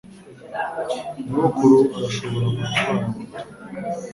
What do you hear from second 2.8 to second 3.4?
moto.